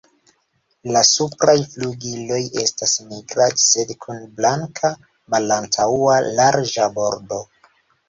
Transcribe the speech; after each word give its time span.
La 0.95 1.03
supraj 1.09 1.55
flugiloj 1.73 2.39
estas 2.63 2.95
nigraj 3.11 3.51
sed 3.67 3.95
kun 4.09 4.27
blanka 4.41 4.95
malantaŭa 5.37 6.21
larĝa 6.43 6.93
bordo. 7.01 7.45